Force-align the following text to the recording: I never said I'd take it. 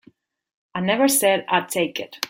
I 0.73 0.79
never 0.79 1.07
said 1.07 1.45
I'd 1.47 1.69
take 1.69 1.99
it. 1.99 2.17